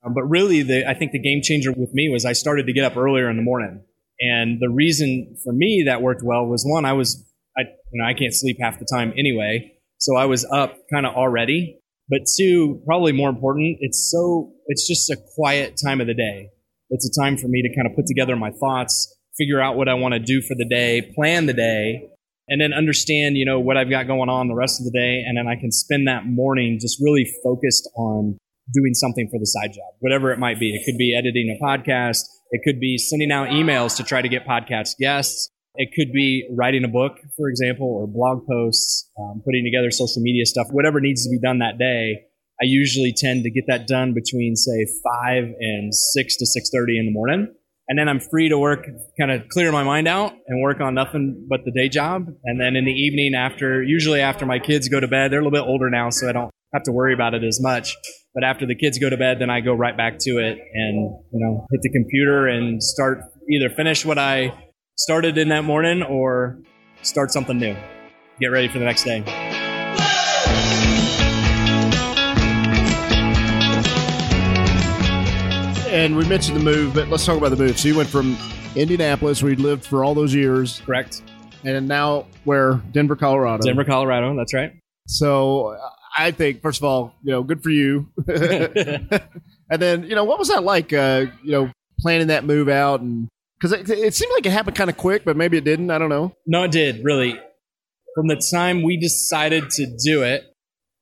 Um, 0.03 0.13
but 0.13 0.23
really, 0.23 0.61
the 0.61 0.87
I 0.87 0.93
think 0.93 1.11
the 1.11 1.19
game 1.19 1.41
changer 1.41 1.71
with 1.71 1.93
me 1.93 2.09
was 2.09 2.23
I 2.23 2.33
started 2.33 2.67
to 2.67 2.73
get 2.73 2.85
up 2.85 2.97
earlier 2.97 3.29
in 3.29 3.35
the 3.35 3.43
morning. 3.43 3.83
And 4.21 4.59
the 4.59 4.69
reason 4.69 5.35
for 5.43 5.51
me 5.51 5.83
that 5.87 6.01
worked 6.01 6.21
well 6.23 6.45
was 6.45 6.63
one, 6.65 6.85
I 6.85 6.93
was, 6.93 7.25
I, 7.57 7.61
you 7.61 8.01
know, 8.01 8.05
I 8.05 8.13
can't 8.13 8.33
sleep 8.33 8.57
half 8.61 8.79
the 8.79 8.85
time 8.85 9.13
anyway. 9.17 9.73
So 9.97 10.15
I 10.15 10.25
was 10.25 10.45
up 10.45 10.75
kind 10.93 11.05
of 11.05 11.15
already. 11.15 11.79
But 12.09 12.21
two, 12.37 12.81
probably 12.85 13.13
more 13.13 13.29
important, 13.29 13.77
it's 13.79 14.11
so, 14.11 14.51
it's 14.67 14.87
just 14.87 15.09
a 15.09 15.17
quiet 15.35 15.79
time 15.83 16.01
of 16.01 16.07
the 16.07 16.13
day. 16.13 16.49
It's 16.89 17.05
a 17.05 17.21
time 17.21 17.37
for 17.37 17.47
me 17.47 17.61
to 17.61 17.73
kind 17.73 17.87
of 17.87 17.95
put 17.95 18.05
together 18.05 18.35
my 18.35 18.51
thoughts, 18.51 19.17
figure 19.37 19.61
out 19.61 19.77
what 19.77 19.87
I 19.87 19.93
want 19.93 20.13
to 20.13 20.19
do 20.19 20.41
for 20.41 20.55
the 20.55 20.65
day, 20.65 21.13
plan 21.15 21.45
the 21.45 21.53
day, 21.53 22.09
and 22.49 22.59
then 22.59 22.73
understand, 22.73 23.37
you 23.37 23.45
know, 23.45 23.61
what 23.61 23.77
I've 23.77 23.89
got 23.89 24.07
going 24.07 24.27
on 24.29 24.49
the 24.49 24.55
rest 24.55 24.81
of 24.81 24.85
the 24.85 24.91
day. 24.91 25.23
And 25.25 25.37
then 25.37 25.47
I 25.47 25.55
can 25.55 25.71
spend 25.71 26.07
that 26.07 26.25
morning 26.25 26.79
just 26.81 26.99
really 27.01 27.25
focused 27.43 27.89
on 27.95 28.37
doing 28.73 28.93
something 28.93 29.29
for 29.31 29.39
the 29.39 29.45
side 29.45 29.71
job, 29.71 29.93
whatever 29.99 30.31
it 30.31 30.39
might 30.39 30.59
be. 30.59 30.75
It 30.75 30.83
could 30.85 30.97
be 30.97 31.15
editing 31.15 31.57
a 31.57 31.63
podcast. 31.63 32.23
It 32.51 32.61
could 32.63 32.79
be 32.79 32.97
sending 32.97 33.31
out 33.31 33.49
emails 33.49 33.95
to 33.97 34.03
try 34.03 34.21
to 34.21 34.29
get 34.29 34.45
podcast 34.45 34.97
guests. 34.99 35.49
It 35.75 35.91
could 35.95 36.11
be 36.11 36.47
writing 36.51 36.83
a 36.83 36.89
book, 36.89 37.13
for 37.37 37.47
example, 37.47 37.87
or 37.87 38.05
blog 38.07 38.45
posts, 38.45 39.09
um, 39.17 39.41
putting 39.45 39.63
together 39.63 39.89
social 39.89 40.21
media 40.21 40.45
stuff, 40.45 40.67
whatever 40.71 40.99
needs 40.99 41.23
to 41.23 41.29
be 41.29 41.39
done 41.39 41.59
that 41.59 41.77
day. 41.77 42.23
I 42.61 42.65
usually 42.65 43.13
tend 43.15 43.43
to 43.43 43.49
get 43.49 43.63
that 43.67 43.87
done 43.87 44.13
between 44.13 44.55
say 44.55 44.85
five 45.01 45.45
and 45.59 45.95
six 45.95 46.35
to 46.37 46.45
six 46.45 46.69
thirty 46.69 46.99
in 46.99 47.05
the 47.05 47.11
morning, 47.11 47.47
and 47.87 47.97
then 47.97 48.09
I'm 48.09 48.19
free 48.19 48.49
to 48.49 48.59
work, 48.59 48.85
kind 49.17 49.31
of 49.31 49.47
clear 49.47 49.71
my 49.71 49.83
mind 49.83 50.07
out 50.07 50.33
and 50.47 50.61
work 50.61 50.81
on 50.81 50.93
nothing 50.93 51.47
but 51.49 51.61
the 51.63 51.71
day 51.71 51.87
job. 51.87 52.27
And 52.43 52.59
then 52.59 52.75
in 52.75 52.83
the 52.85 52.91
evening, 52.91 53.33
after 53.33 53.81
usually 53.81 54.19
after 54.19 54.45
my 54.45 54.59
kids 54.59 54.89
go 54.89 54.99
to 54.99 55.07
bed, 55.07 55.31
they're 55.31 55.39
a 55.39 55.43
little 55.43 55.57
bit 55.57 55.67
older 55.67 55.89
now, 55.89 56.09
so 56.09 56.27
I 56.27 56.33
don't 56.33 56.51
have 56.73 56.83
to 56.83 56.91
worry 56.91 57.13
about 57.13 57.33
it 57.33 57.43
as 57.43 57.59
much. 57.61 57.95
But 58.33 58.45
after 58.45 58.65
the 58.65 58.75
kids 58.75 58.97
go 58.97 59.09
to 59.09 59.17
bed, 59.17 59.39
then 59.39 59.49
I 59.49 59.59
go 59.59 59.73
right 59.73 59.95
back 59.95 60.17
to 60.19 60.37
it 60.37 60.57
and, 60.73 60.95
you 61.31 61.39
know, 61.39 61.67
hit 61.69 61.81
the 61.81 61.89
computer 61.89 62.47
and 62.47 62.81
start 62.81 63.19
either 63.51 63.69
finish 63.69 64.05
what 64.05 64.17
I 64.17 64.53
started 64.95 65.37
in 65.37 65.49
that 65.49 65.65
morning 65.65 66.01
or 66.01 66.59
start 67.01 67.31
something 67.31 67.57
new. 67.57 67.75
Get 68.39 68.47
ready 68.47 68.69
for 68.69 68.79
the 68.79 68.85
next 68.85 69.03
day. 69.03 69.23
And 75.89 76.15
we 76.15 76.25
mentioned 76.25 76.55
the 76.55 76.63
move, 76.63 76.93
but 76.93 77.09
let's 77.09 77.25
talk 77.25 77.37
about 77.37 77.49
the 77.49 77.57
move. 77.57 77.77
So 77.77 77.89
you 77.89 77.97
went 77.97 78.07
from 78.07 78.37
Indianapolis, 78.77 79.43
where 79.43 79.51
you 79.51 79.57
lived 79.57 79.85
for 79.85 80.05
all 80.05 80.15
those 80.15 80.33
years, 80.33 80.81
Correct. 80.85 81.21
and 81.65 81.85
now 81.85 82.27
where 82.45 82.75
Denver, 82.93 83.17
Colorado. 83.17 83.63
Denver, 83.63 83.83
Colorado. 83.83 84.33
That's 84.37 84.53
right. 84.53 84.71
So 85.07 85.77
I 86.17 86.31
think, 86.31 86.61
first 86.61 86.79
of 86.79 86.83
all, 86.83 87.13
you 87.23 87.31
know, 87.31 87.43
good 87.43 87.63
for 87.63 87.69
you. 87.69 88.09
and 88.27 89.81
then, 89.81 90.03
you 90.03 90.15
know, 90.15 90.23
what 90.23 90.39
was 90.39 90.49
that 90.49 90.63
like? 90.63 90.91
Uh, 90.93 91.25
you 91.43 91.51
know, 91.51 91.71
planning 91.99 92.27
that 92.27 92.43
move 92.43 92.67
out, 92.69 93.01
and 93.01 93.27
because 93.59 93.71
it, 93.71 93.89
it 93.89 94.13
seemed 94.13 94.31
like 94.33 94.45
it 94.45 94.51
happened 94.51 94.75
kind 94.75 94.89
of 94.89 94.97
quick, 94.97 95.23
but 95.23 95.37
maybe 95.37 95.57
it 95.57 95.63
didn't. 95.63 95.91
I 95.91 95.97
don't 95.97 96.09
know. 96.09 96.35
No, 96.45 96.63
it 96.63 96.71
did, 96.71 97.03
really. 97.03 97.39
From 98.15 98.27
the 98.27 98.41
time 98.53 98.83
we 98.83 98.97
decided 98.97 99.69
to 99.71 99.85
do 100.03 100.23
it 100.23 100.43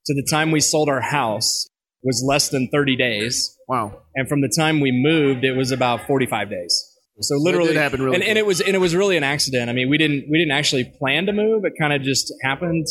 to 0.06 0.14
the 0.14 0.28
time 0.30 0.52
we 0.52 0.60
sold 0.60 0.90
our 0.90 1.02
house 1.02 1.68
was 2.04 2.24
less 2.26 2.50
than 2.50 2.70
30 2.72 2.96
days. 2.96 3.58
Wow. 3.68 4.02
And 4.16 4.28
from 4.28 4.42
the 4.42 4.52
time 4.56 4.80
we 4.80 4.92
moved, 4.92 5.44
it 5.44 5.54
was 5.54 5.72
about 5.72 6.08
45 6.08 6.50
days. 6.50 6.86
So 7.22 7.36
literally 7.36 7.74
did 7.74 7.78
happen 7.78 8.02
really 8.02 8.16
and, 8.16 8.24
and 8.24 8.38
it 8.38 8.46
was 8.46 8.62
and 8.62 8.74
it 8.74 8.80
was 8.80 8.96
really 8.96 9.18
an 9.18 9.26
accident. 9.26 9.70
I 9.70 9.74
mean, 9.74 9.90
we 9.90 9.98
didn't 9.98 10.26
we 10.32 10.38
didn't 10.38 10.54
actually 10.54 10.86
plan 10.86 11.26
to 11.26 11.34
move. 11.34 11.66
It 11.66 11.74
kind 11.80 11.92
of 11.92 12.02
just 12.02 12.34
happened. 12.44 12.88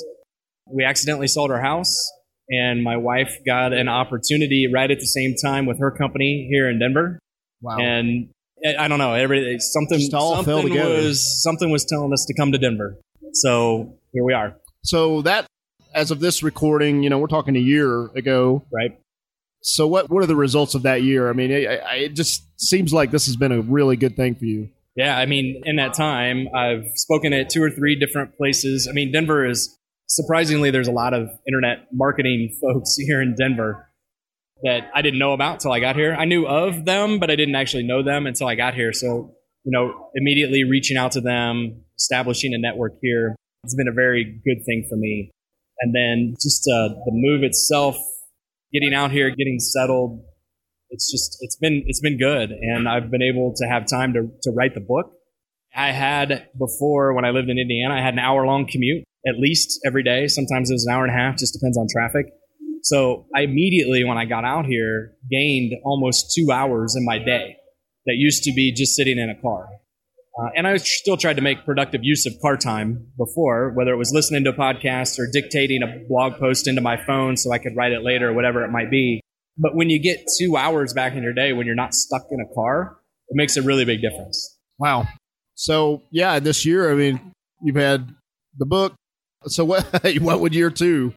We 0.72 0.84
accidentally 0.84 1.28
sold 1.28 1.50
our 1.50 1.60
house 1.60 2.10
and 2.50 2.82
my 2.82 2.96
wife 2.96 3.38
got 3.44 3.72
an 3.72 3.88
opportunity 3.88 4.68
right 4.72 4.90
at 4.90 4.98
the 4.98 5.06
same 5.06 5.34
time 5.42 5.66
with 5.66 5.78
her 5.80 5.90
company 5.90 6.48
here 6.50 6.68
in 6.68 6.78
Denver. 6.78 7.18
Wow. 7.60 7.76
And 7.78 8.30
I 8.64 8.84
I 8.84 8.88
don't 8.88 8.98
know, 8.98 9.14
every 9.14 9.58
something 9.60 9.98
Just 9.98 10.14
all 10.14 10.42
fell 10.42 10.62
something 10.62 10.78
was 10.78 11.42
something 11.42 11.70
was 11.70 11.84
telling 11.84 12.12
us 12.12 12.24
to 12.26 12.34
come 12.34 12.52
to 12.52 12.58
Denver. 12.58 12.98
So 13.32 13.98
here 14.12 14.24
we 14.24 14.32
are, 14.32 14.56
so 14.82 15.22
that, 15.22 15.46
as 15.94 16.10
of 16.10 16.20
this 16.20 16.42
recording, 16.42 17.02
you 17.02 17.10
know, 17.10 17.18
we're 17.18 17.26
talking 17.26 17.56
a 17.56 17.60
year 17.60 18.06
ago. 18.14 18.64
right? 18.72 18.98
So 19.60 19.86
what 19.86 20.08
what 20.10 20.22
are 20.22 20.26
the 20.26 20.36
results 20.36 20.74
of 20.74 20.82
that 20.82 21.02
year? 21.02 21.28
I 21.28 21.32
mean, 21.32 21.50
it, 21.50 21.82
it 21.92 22.14
just 22.14 22.44
seems 22.60 22.92
like 22.92 23.10
this 23.10 23.26
has 23.26 23.36
been 23.36 23.52
a 23.52 23.60
really 23.60 23.96
good 23.96 24.16
thing 24.16 24.34
for 24.34 24.44
you. 24.44 24.70
Yeah, 24.96 25.16
I 25.16 25.26
mean, 25.26 25.62
in 25.64 25.76
that 25.76 25.94
time, 25.94 26.48
I've 26.54 26.86
spoken 26.94 27.32
at 27.32 27.50
two 27.50 27.62
or 27.62 27.70
three 27.70 27.96
different 27.96 28.36
places. 28.36 28.88
I 28.88 28.92
mean, 28.92 29.12
Denver 29.12 29.48
is 29.48 29.77
surprisingly 30.08 30.70
there's 30.70 30.88
a 30.88 30.92
lot 30.92 31.14
of 31.14 31.28
internet 31.46 31.86
marketing 31.92 32.56
folks 32.60 32.96
here 32.96 33.20
in 33.20 33.34
Denver 33.34 33.90
that 34.62 34.90
I 34.94 35.02
didn't 35.02 35.20
know 35.20 35.32
about 35.32 35.60
till 35.60 35.72
I 35.72 35.80
got 35.80 35.94
here. 35.94 36.14
I 36.18 36.24
knew 36.24 36.46
of 36.46 36.84
them, 36.84 37.18
but 37.18 37.30
I 37.30 37.36
didn't 37.36 37.54
actually 37.54 37.84
know 37.84 38.02
them 38.02 38.26
until 38.26 38.48
I 38.48 38.56
got 38.56 38.74
here. 38.74 38.92
So, 38.92 39.34
you 39.64 39.70
know, 39.70 40.10
immediately 40.16 40.64
reaching 40.64 40.96
out 40.96 41.12
to 41.12 41.20
them, 41.20 41.84
establishing 41.96 42.54
a 42.54 42.58
network 42.58 42.94
here, 43.00 43.36
it's 43.62 43.76
been 43.76 43.86
a 43.86 43.94
very 43.94 44.24
good 44.44 44.64
thing 44.66 44.84
for 44.88 44.96
me. 44.96 45.30
And 45.80 45.94
then 45.94 46.34
just 46.42 46.66
uh, 46.66 46.88
the 46.88 47.12
move 47.12 47.44
itself, 47.44 47.96
getting 48.72 48.92
out 48.94 49.12
here, 49.12 49.30
getting 49.30 49.60
settled, 49.60 50.24
it's 50.90 51.10
just 51.10 51.38
it's 51.40 51.56
been 51.56 51.82
it's 51.86 52.00
been 52.00 52.18
good 52.18 52.50
and 52.50 52.88
i've 52.88 53.10
been 53.10 53.22
able 53.22 53.52
to 53.54 53.66
have 53.66 53.86
time 53.86 54.12
to, 54.12 54.28
to 54.42 54.50
write 54.50 54.74
the 54.74 54.80
book 54.80 55.12
i 55.74 55.90
had 55.90 56.48
before 56.58 57.14
when 57.14 57.24
i 57.24 57.30
lived 57.30 57.48
in 57.48 57.58
indiana 57.58 57.94
i 57.94 58.02
had 58.02 58.14
an 58.14 58.18
hour 58.18 58.46
long 58.46 58.66
commute 58.66 59.04
at 59.28 59.38
least 59.38 59.80
every 59.84 60.02
day 60.02 60.26
sometimes 60.26 60.70
it 60.70 60.74
was 60.74 60.86
an 60.86 60.94
hour 60.94 61.04
and 61.04 61.14
a 61.14 61.16
half 61.16 61.36
just 61.36 61.52
depends 61.52 61.76
on 61.76 61.86
traffic 61.90 62.26
so 62.82 63.26
i 63.34 63.42
immediately 63.42 64.04
when 64.04 64.18
i 64.18 64.24
got 64.24 64.44
out 64.44 64.66
here 64.66 65.12
gained 65.30 65.72
almost 65.84 66.32
two 66.34 66.50
hours 66.52 66.96
in 66.96 67.04
my 67.04 67.18
day 67.18 67.56
that 68.06 68.14
used 68.16 68.42
to 68.42 68.52
be 68.52 68.72
just 68.72 68.94
sitting 68.94 69.18
in 69.18 69.30
a 69.30 69.40
car 69.40 69.68
uh, 70.40 70.48
and 70.56 70.66
i 70.66 70.76
still 70.76 71.16
tried 71.16 71.36
to 71.36 71.42
make 71.42 71.64
productive 71.64 72.00
use 72.02 72.26
of 72.26 72.32
car 72.40 72.56
time 72.56 73.06
before 73.16 73.72
whether 73.74 73.92
it 73.92 73.98
was 73.98 74.12
listening 74.12 74.44
to 74.44 74.50
a 74.50 74.54
podcast 74.54 75.18
or 75.18 75.28
dictating 75.32 75.82
a 75.82 76.08
blog 76.08 76.38
post 76.38 76.66
into 76.66 76.80
my 76.80 76.96
phone 76.96 77.36
so 77.36 77.52
i 77.52 77.58
could 77.58 77.76
write 77.76 77.92
it 77.92 78.02
later 78.02 78.30
or 78.30 78.32
whatever 78.32 78.64
it 78.64 78.70
might 78.70 78.90
be 78.90 79.20
but 79.58 79.74
when 79.74 79.90
you 79.90 79.98
get 79.98 80.24
two 80.38 80.56
hours 80.56 80.94
back 80.94 81.14
in 81.14 81.22
your 81.22 81.32
day 81.32 81.52
when 81.52 81.66
you're 81.66 81.74
not 81.74 81.92
stuck 81.92 82.26
in 82.30 82.40
a 82.40 82.54
car, 82.54 82.96
it 83.28 83.36
makes 83.36 83.56
a 83.56 83.62
really 83.62 83.84
big 83.84 84.00
difference. 84.00 84.56
Wow. 84.78 85.08
So 85.56 86.02
yeah, 86.12 86.38
this 86.38 86.64
year, 86.64 86.90
I 86.90 86.94
mean, 86.94 87.32
you've 87.62 87.76
had 87.76 88.14
the 88.56 88.66
book. 88.66 88.94
So 89.46 89.64
what? 89.64 89.84
what 90.20 90.40
would 90.40 90.54
year 90.54 90.70
two? 90.70 91.14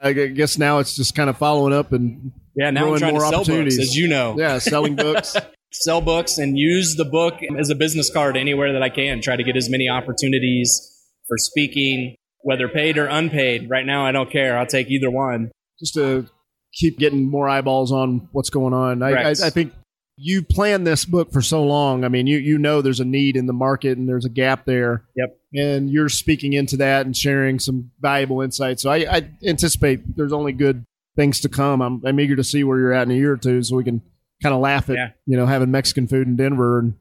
I 0.00 0.12
guess 0.12 0.58
now 0.58 0.78
it's 0.78 0.94
just 0.94 1.14
kind 1.16 1.28
of 1.28 1.36
following 1.36 1.72
up 1.72 1.92
and 1.92 2.32
Yeah, 2.54 2.70
now 2.70 2.92
I'm 2.92 2.98
trying 2.98 3.14
to 3.14 3.20
more 3.20 3.28
sell 3.28 3.40
books, 3.40 3.48
opportunities. 3.48 3.78
as 3.80 3.96
you 3.96 4.08
know. 4.08 4.36
yeah, 4.38 4.58
selling 4.58 4.94
books. 4.96 5.36
Sell 5.72 6.00
books 6.00 6.38
and 6.38 6.56
use 6.56 6.94
the 6.96 7.04
book 7.04 7.34
as 7.58 7.68
a 7.68 7.74
business 7.74 8.10
card 8.10 8.36
anywhere 8.36 8.72
that 8.72 8.82
I 8.82 8.88
can. 8.88 9.20
Try 9.20 9.36
to 9.36 9.42
get 9.42 9.56
as 9.56 9.68
many 9.68 9.88
opportunities 9.88 10.80
for 11.26 11.36
speaking, 11.36 12.16
whether 12.40 12.68
paid 12.68 12.96
or 12.96 13.06
unpaid. 13.06 13.68
Right 13.68 13.84
now, 13.84 14.06
I 14.06 14.12
don't 14.12 14.30
care. 14.30 14.56
I'll 14.56 14.66
take 14.66 14.88
either 14.88 15.10
one. 15.10 15.50
Just 15.78 15.94
to 15.94 16.26
keep 16.72 16.98
getting 16.98 17.28
more 17.28 17.48
eyeballs 17.48 17.92
on 17.92 18.28
what's 18.32 18.50
going 18.50 18.72
on. 18.72 19.02
I, 19.02 19.10
I, 19.10 19.30
I 19.30 19.50
think 19.50 19.72
you 20.16 20.42
planned 20.42 20.86
this 20.86 21.04
book 21.04 21.32
for 21.32 21.42
so 21.42 21.62
long. 21.64 22.04
I 22.04 22.08
mean, 22.08 22.26
you 22.26 22.38
you 22.38 22.56
know 22.56 22.82
there's 22.82 23.00
a 23.00 23.04
need 23.04 23.36
in 23.36 23.46
the 23.46 23.52
market 23.52 23.98
and 23.98 24.08
there's 24.08 24.24
a 24.24 24.30
gap 24.30 24.64
there. 24.64 25.04
Yep. 25.16 25.37
And 25.54 25.88
you're 25.90 26.08
speaking 26.10 26.52
into 26.52 26.76
that 26.78 27.06
and 27.06 27.16
sharing 27.16 27.58
some 27.58 27.90
valuable 28.00 28.42
insights. 28.42 28.82
So 28.82 28.90
I, 28.90 28.96
I 29.16 29.30
anticipate 29.44 30.16
there's 30.16 30.32
only 30.32 30.52
good 30.52 30.84
things 31.16 31.40
to 31.40 31.48
come. 31.48 31.80
I'm, 31.80 32.02
I'm 32.04 32.20
eager 32.20 32.36
to 32.36 32.44
see 32.44 32.64
where 32.64 32.78
you're 32.78 32.92
at 32.92 33.04
in 33.04 33.10
a 33.12 33.14
year 33.14 33.32
or 33.32 33.36
two, 33.38 33.62
so 33.62 33.76
we 33.76 33.84
can 33.84 34.02
kind 34.42 34.54
of 34.54 34.60
laugh 34.60 34.88
at 34.88 34.94
Yeah. 34.96 35.08
you 35.26 35.36
know 35.36 35.46
having 35.46 35.70
Mexican 35.70 36.06
food 36.06 36.28
in 36.28 36.36
Denver 36.36 36.78
and 36.78 36.94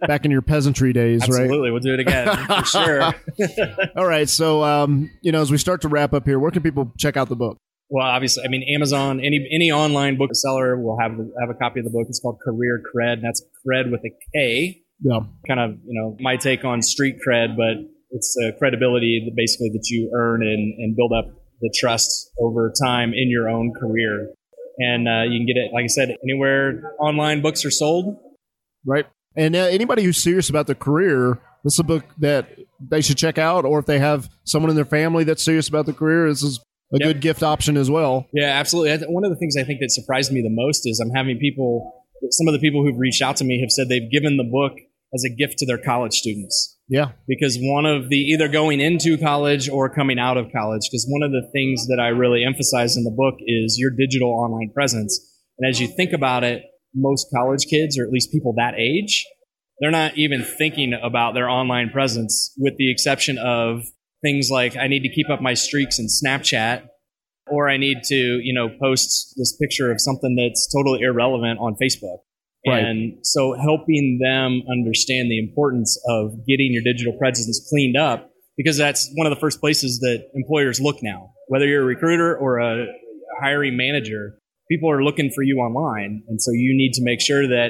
back 0.08 0.24
in 0.24 0.30
your 0.30 0.42
peasantry 0.42 0.92
days, 0.92 1.20
right? 1.28 1.42
Absolutely, 1.42 1.70
we'll 1.70 1.80
do 1.80 1.94
it 1.94 2.00
again 2.00 2.36
for 2.46 2.64
sure. 2.64 3.02
All 3.96 4.06
right. 4.06 4.28
So 4.28 4.64
um, 4.64 5.10
you 5.22 5.30
know, 5.30 5.40
as 5.42 5.50
we 5.50 5.58
start 5.58 5.82
to 5.82 5.88
wrap 5.88 6.12
up 6.14 6.24
here, 6.26 6.38
where 6.38 6.50
can 6.50 6.62
people 6.62 6.92
check 6.98 7.16
out 7.16 7.28
the 7.28 7.36
book? 7.36 7.58
Well, 7.90 8.06
obviously, 8.06 8.44
I 8.44 8.48
mean, 8.48 8.62
Amazon, 8.74 9.20
any 9.20 9.46
any 9.52 9.70
online 9.70 10.16
bookseller 10.16 10.80
will 10.80 10.98
have 11.00 11.12
have 11.40 11.50
a 11.50 11.54
copy 11.54 11.80
of 11.80 11.84
the 11.84 11.90
book. 11.90 12.06
It's 12.08 12.18
called 12.20 12.38
Career 12.44 12.80
Cred. 12.94 13.14
and 13.14 13.24
That's 13.24 13.42
cred 13.66 13.90
with 13.90 14.00
a 14.04 14.10
K. 14.34 14.82
Yeah. 15.02 15.20
Kind 15.46 15.60
of, 15.60 15.70
you 15.84 16.00
know, 16.00 16.16
my 16.20 16.36
take 16.36 16.64
on 16.64 16.82
street 16.82 17.16
cred, 17.26 17.56
but 17.56 17.88
it's 18.10 18.36
a 18.42 18.52
credibility 18.58 19.22
that 19.24 19.36
basically 19.36 19.70
that 19.70 19.86
you 19.88 20.10
earn 20.14 20.42
and, 20.42 20.74
and 20.78 20.96
build 20.96 21.12
up 21.12 21.26
the 21.60 21.72
trust 21.78 22.30
over 22.40 22.72
time 22.82 23.12
in 23.14 23.30
your 23.30 23.48
own 23.48 23.72
career. 23.78 24.30
And 24.78 25.08
uh, 25.08 25.22
you 25.22 25.38
can 25.38 25.46
get 25.46 25.56
it, 25.56 25.72
like 25.72 25.84
I 25.84 25.88
said, 25.88 26.16
anywhere 26.24 26.94
online 26.98 27.42
books 27.42 27.64
are 27.64 27.70
sold. 27.70 28.16
Right. 28.84 29.06
And 29.36 29.54
uh, 29.54 29.60
anybody 29.70 30.02
who's 30.02 30.22
serious 30.22 30.48
about 30.50 30.66
their 30.66 30.74
career, 30.74 31.38
this 31.64 31.74
is 31.74 31.78
a 31.78 31.84
book 31.84 32.04
that 32.18 32.48
they 32.80 33.00
should 33.00 33.18
check 33.18 33.38
out. 33.38 33.64
Or 33.64 33.78
if 33.78 33.86
they 33.86 33.98
have 33.98 34.28
someone 34.44 34.70
in 34.70 34.76
their 34.76 34.84
family 34.84 35.24
that's 35.24 35.44
serious 35.44 35.68
about 35.68 35.86
the 35.86 35.92
career, 35.92 36.28
this 36.28 36.42
is 36.42 36.58
a 36.92 36.98
Yep. 36.98 37.06
good 37.06 37.20
gift 37.20 37.42
option 37.44 37.76
as 37.76 37.88
well. 37.88 38.26
Yeah, 38.32 38.46
absolutely. 38.46 39.06
One 39.06 39.24
of 39.24 39.30
the 39.30 39.36
things 39.36 39.56
I 39.56 39.62
think 39.62 39.78
that 39.80 39.92
surprised 39.92 40.32
me 40.32 40.42
the 40.42 40.50
most 40.50 40.86
is 40.86 40.98
I'm 40.98 41.10
having 41.14 41.38
people, 41.38 42.04
some 42.30 42.48
of 42.48 42.52
the 42.52 42.58
people 42.58 42.82
who've 42.84 42.98
reached 42.98 43.22
out 43.22 43.36
to 43.36 43.44
me 43.44 43.60
have 43.60 43.70
said 43.70 43.88
they've 43.88 44.10
given 44.10 44.36
the 44.36 44.42
book 44.50 44.72
as 45.14 45.24
a 45.24 45.34
gift 45.34 45.58
to 45.58 45.66
their 45.66 45.78
college 45.78 46.14
students. 46.14 46.76
Yeah. 46.88 47.12
because 47.28 47.56
one 47.60 47.86
of 47.86 48.08
the 48.08 48.16
either 48.16 48.48
going 48.48 48.80
into 48.80 49.16
college 49.16 49.68
or 49.68 49.88
coming 49.88 50.18
out 50.18 50.36
of 50.36 50.50
college 50.50 50.88
because 50.90 51.06
one 51.08 51.22
of 51.22 51.30
the 51.30 51.48
things 51.52 51.86
that 51.86 52.00
i 52.00 52.08
really 52.08 52.44
emphasize 52.44 52.96
in 52.96 53.04
the 53.04 53.12
book 53.12 53.36
is 53.46 53.78
your 53.78 53.92
digital 53.96 54.28
online 54.28 54.72
presence 54.74 55.20
and 55.56 55.70
as 55.70 55.80
you 55.80 55.86
think 55.86 56.12
about 56.12 56.42
it 56.42 56.64
most 56.92 57.28
college 57.32 57.66
kids 57.66 57.96
or 57.96 58.02
at 58.02 58.10
least 58.10 58.32
people 58.32 58.54
that 58.56 58.74
age 58.76 59.24
they're 59.78 59.92
not 59.92 60.18
even 60.18 60.42
thinking 60.42 60.92
about 60.92 61.34
their 61.34 61.48
online 61.48 61.90
presence 61.90 62.52
with 62.58 62.76
the 62.76 62.90
exception 62.90 63.38
of 63.38 63.84
things 64.20 64.50
like 64.50 64.76
i 64.76 64.88
need 64.88 65.04
to 65.04 65.08
keep 65.08 65.30
up 65.30 65.40
my 65.40 65.54
streaks 65.54 66.00
in 66.00 66.08
snapchat 66.08 66.88
or 67.46 67.68
i 67.70 67.76
need 67.76 67.98
to 68.02 68.40
you 68.42 68.52
know 68.52 68.68
post 68.82 69.34
this 69.36 69.56
picture 69.56 69.92
of 69.92 70.00
something 70.00 70.34
that's 70.34 70.66
totally 70.74 71.02
irrelevant 71.02 71.60
on 71.60 71.76
facebook 71.80 72.18
Right. 72.66 72.84
and 72.84 73.24
so 73.24 73.54
helping 73.58 74.18
them 74.22 74.62
understand 74.70 75.30
the 75.30 75.38
importance 75.38 75.98
of 76.08 76.32
getting 76.46 76.72
your 76.72 76.82
digital 76.82 77.14
presence 77.18 77.66
cleaned 77.70 77.96
up, 77.96 78.30
because 78.56 78.76
that's 78.76 79.10
one 79.14 79.26
of 79.26 79.34
the 79.34 79.40
first 79.40 79.60
places 79.60 80.00
that 80.00 80.28
employers 80.34 80.78
look 80.80 81.02
now. 81.02 81.30
Whether 81.48 81.66
you're 81.66 81.82
a 81.82 81.86
recruiter 81.86 82.36
or 82.36 82.58
a 82.58 82.86
hiring 83.40 83.76
manager, 83.76 84.38
people 84.70 84.90
are 84.90 85.02
looking 85.02 85.30
for 85.34 85.42
you 85.42 85.58
online. 85.58 86.22
And 86.28 86.40
so 86.40 86.52
you 86.52 86.76
need 86.76 86.92
to 86.94 87.02
make 87.02 87.20
sure 87.20 87.48
that 87.48 87.68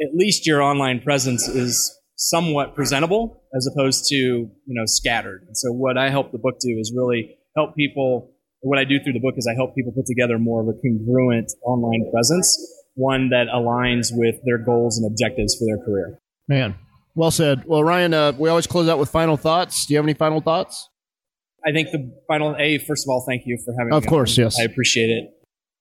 at 0.00 0.14
least 0.14 0.46
your 0.46 0.62
online 0.62 1.00
presence 1.00 1.48
is 1.48 1.92
somewhat 2.16 2.74
presentable 2.74 3.42
as 3.54 3.66
opposed 3.66 4.06
to, 4.08 4.16
you 4.16 4.52
know, 4.68 4.86
scattered. 4.86 5.44
And 5.46 5.56
so 5.56 5.72
what 5.72 5.98
I 5.98 6.10
help 6.10 6.32
the 6.32 6.38
book 6.38 6.58
do 6.60 6.78
is 6.78 6.92
really 6.96 7.36
help 7.56 7.74
people 7.74 8.32
what 8.62 8.78
I 8.78 8.84
do 8.84 8.98
through 9.02 9.12
the 9.12 9.20
book 9.20 9.34
is 9.36 9.46
I 9.46 9.54
help 9.54 9.74
people 9.74 9.92
put 9.92 10.06
together 10.06 10.38
more 10.38 10.60
of 10.60 10.68
a 10.68 10.74
congruent 10.80 11.52
online 11.64 12.10
presence, 12.10 12.48
one 12.96 13.28
that 13.28 13.46
aligns 13.54 14.08
with 14.10 14.36
their 14.44 14.58
goals 14.58 14.98
and 14.98 15.06
objectives 15.06 15.54
for 15.54 15.64
their 15.66 15.82
career. 15.84 16.18
Man. 16.48 16.74
Well 17.14 17.30
said. 17.30 17.64
Well, 17.64 17.82
Ryan, 17.82 18.12
uh, 18.12 18.32
we 18.36 18.50
always 18.50 18.66
close 18.66 18.88
out 18.88 18.98
with 18.98 19.08
final 19.08 19.36
thoughts. 19.38 19.86
Do 19.86 19.94
you 19.94 19.98
have 19.98 20.04
any 20.04 20.12
final 20.12 20.40
thoughts? 20.40 20.90
I 21.66 21.72
think 21.72 21.90
the 21.90 22.12
final 22.28 22.54
A, 22.58 22.78
first 22.78 23.06
of 23.06 23.10
all, 23.10 23.24
thank 23.26 23.42
you 23.46 23.58
for 23.64 23.74
having 23.78 23.90
me. 23.90 23.96
Of 23.96 24.06
course, 24.06 24.38
on. 24.38 24.44
yes. 24.44 24.60
I 24.60 24.64
appreciate 24.64 25.10
it. 25.10 25.30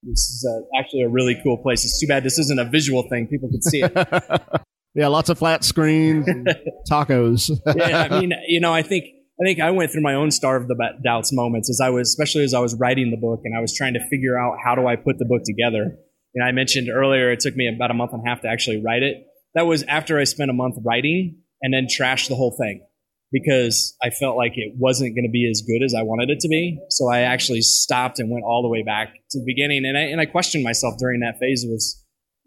This 0.04 0.20
is 0.20 0.48
uh 0.50 0.80
actually 0.80 1.02
a 1.02 1.10
really 1.10 1.40
cool 1.44 1.58
place. 1.58 1.84
It's 1.84 2.00
too 2.00 2.08
bad 2.08 2.24
this 2.24 2.40
isn't 2.40 2.60
a 2.60 2.66
visual 2.66 3.04
thing. 3.10 3.28
People 3.28 3.50
can 3.50 3.62
see 3.62 3.82
it. 3.84 3.92
yeah, 4.96 5.08
lots 5.08 5.30
of 5.30 5.38
flat 5.38 5.64
screens, 5.64 6.28
and 6.28 6.48
tacos. 6.90 7.52
yeah, 7.76 8.08
I 8.10 8.20
mean, 8.20 8.34
you 8.48 8.60
know, 8.60 8.74
I 8.74 8.82
think 8.82 9.06
I 9.42 9.44
think 9.44 9.60
I 9.60 9.72
went 9.72 9.92
through 9.92 10.04
my 10.04 10.14
own 10.14 10.32
starve 10.32 10.68
the 10.68 10.76
doubts 11.04 11.34
moments 11.34 11.70
as 11.70 11.82
I 11.82 11.90
was, 11.90 12.08
especially 12.08 12.44
as 12.44 12.54
I 12.54 12.60
was 12.60 12.76
writing 12.76 13.12
the 13.12 13.18
book 13.18 13.42
and 13.44 13.58
I 13.58 13.60
was 13.60 13.74
trying 13.74 13.94
to 13.96 14.08
figure 14.10 14.40
out 14.40 14.58
how 14.64 14.76
do 14.76 14.88
I 14.88 14.96
put 14.96 15.18
the 15.18 15.26
book 15.26 15.42
together. 15.44 15.98
And 16.36 16.44
I 16.44 16.52
mentioned 16.52 16.90
earlier 16.90 17.32
it 17.32 17.40
took 17.40 17.56
me 17.56 17.74
about 17.74 17.92
a 17.92 17.94
month 17.94 18.12
and 18.14 18.22
a 18.26 18.30
half 18.30 18.42
to 18.42 18.50
actually 18.50 18.82
write 18.84 19.04
it. 19.04 19.26
That 19.54 19.66
was 19.66 19.84
after 19.84 20.20
I 20.20 20.26
spent 20.26 20.50
a 20.50 20.54
month 20.54 20.76
writing 20.86 21.38
and 21.62 21.74
then 21.74 21.88
trashed 21.88 22.28
the 22.28 22.36
whole 22.36 22.56
thing 22.60 22.86
because 23.32 23.96
I 24.04 24.10
felt 24.10 24.38
like 24.38 24.54
it 24.56 24.74
wasn't 24.78 25.16
going 25.16 25.26
to 25.26 25.32
be 25.32 25.50
as 25.50 25.64
good 25.66 25.84
as 25.84 25.96
I 25.98 26.04
wanted 26.04 26.30
it 26.30 26.40
to 26.42 26.48
be. 26.48 26.80
So 26.90 27.10
I 27.10 27.22
actually 27.22 27.62
stopped 27.62 28.20
and 28.20 28.30
went 28.30 28.44
all 28.44 28.62
the 28.62 28.70
way 28.70 28.84
back 28.84 29.14
to 29.32 29.40
the 29.40 29.46
beginning. 29.46 29.86
And 29.86 29.98
I, 29.98 30.02
and 30.02 30.22
I 30.22 30.26
questioned 30.26 30.64
myself 30.64 30.96
during 31.00 31.22
that 31.22 31.40
phase 31.40 31.66
was, 31.68 32.04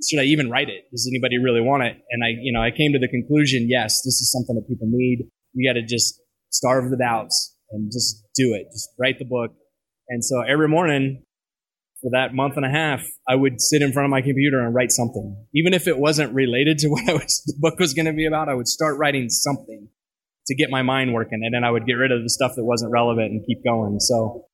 should 0.09 0.21
I 0.21 0.25
even 0.25 0.51
write 0.51 0.69
it? 0.69 0.85
Does 0.93 1.11
anybody 1.11 1.39
really 1.39 1.61
want 1.61 1.83
it? 1.83 1.97
And 2.11 2.23
I, 2.23 2.29
you 2.41 2.53
know, 2.53 2.63
I 2.63 2.71
came 2.71 2.93
to 2.93 2.99
the 2.99 3.09
conclusion, 3.09 3.67
yes, 3.69 4.03
this 4.03 4.21
is 4.21 4.31
something 4.31 4.55
that 4.55 4.69
people 4.69 4.87
need. 4.91 5.27
You 5.55 5.69
got 5.69 5.75
to 5.75 5.85
just 5.85 6.21
starve 6.51 6.91
the 6.91 6.97
doubts 6.97 7.57
and 7.71 7.91
just 7.91 8.23
do 8.37 8.55
it. 8.55 8.67
Just 8.73 8.91
write 8.99 9.19
the 9.19 9.25
book. 9.25 9.51
And 10.09 10.25
so 10.25 10.41
every 10.41 10.69
morning 10.69 11.25
for 12.03 12.11
that 12.13 12.35
month 12.35 12.57
and 12.57 12.65
a 12.65 12.71
half, 12.71 13.05
I 13.29 13.35
would 13.35 13.61
sit 13.61 13.83
in 13.83 13.93
front 13.93 14.05
of 14.05 14.11
my 14.11 14.23
computer 14.23 14.65
and 14.65 14.75
write 14.75 14.93
something. 14.93 15.37
Even 15.55 15.75
if 15.75 15.89
it 15.89 15.99
wasn't 15.99 16.33
related 16.33 16.79
to 16.79 16.89
what 16.93 17.09
I 17.09 17.15
was, 17.15 17.43
the 17.47 17.55
book 17.59 17.79
was 17.79 17.95
going 17.95 18.07
to 18.07 18.13
be 18.13 18.27
about, 18.27 18.49
I 18.49 18.55
would 18.55 18.69
start 18.69 18.99
writing 18.99 19.29
something 19.29 19.89
to 20.47 20.55
get 20.55 20.71
my 20.71 20.83
mind 20.83 21.13
working. 21.13 21.41
And 21.45 21.55
then 21.55 21.65
I 21.65 21.71
would 21.71 21.87
get 21.87 21.95
rid 21.95 22.13
of 22.13 22.23
the 22.23 22.31
stuff 22.31 22.53
that 22.57 22.65
wasn't 22.65 22.91
relevant 22.93 23.33
and 23.33 23.45
keep 23.47 23.63
going. 23.65 24.01
So 24.01 24.47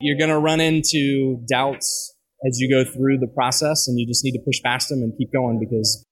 you're 0.00 0.18
going 0.18 0.30
to 0.30 0.38
run 0.38 0.60
into 0.60 1.42
doubts 1.48 2.14
as 2.46 2.58
you 2.60 2.70
go 2.70 2.84
through 2.84 3.18
the 3.18 3.26
process 3.26 3.88
and 3.88 3.98
you 3.98 4.06
just 4.06 4.22
need 4.24 4.32
to 4.32 4.42
push 4.44 4.60
past 4.62 4.88
them 4.88 5.00
and 5.00 5.12
keep 5.18 5.32
going 5.32 5.58
because 5.58 6.04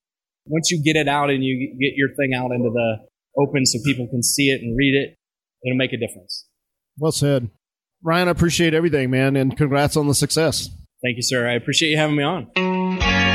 once 0.46 0.70
you 0.70 0.82
get 0.82 0.96
it 0.96 1.08
out 1.08 1.30
and 1.30 1.44
you 1.44 1.76
get 1.80 1.96
your 1.96 2.14
thing 2.16 2.34
out 2.34 2.50
into 2.50 2.70
the 2.70 2.96
open 3.38 3.66
so 3.66 3.78
people 3.84 4.08
can 4.08 4.22
see 4.22 4.48
it 4.48 4.60
and 4.62 4.76
read 4.76 4.94
it, 4.94 5.16
it'll 5.64 5.76
make 5.76 5.92
a 5.92 5.98
difference. 5.98 6.46
well 6.98 7.12
said. 7.12 7.50
Ryan, 8.04 8.28
I 8.28 8.30
appreciate 8.32 8.74
everything, 8.74 9.10
man, 9.10 9.34
and 9.34 9.56
congrats 9.56 9.96
on 9.96 10.06
the 10.06 10.14
success. 10.14 10.68
Thank 11.02 11.16
you, 11.16 11.22
sir. 11.22 11.48
I 11.48 11.54
appreciate 11.54 11.90
you 11.90 11.96
having 11.96 12.16
me 12.16 12.22
on. 12.22 13.33